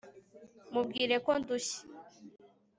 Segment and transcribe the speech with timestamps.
[0.71, 1.79] mubwire ko ndushye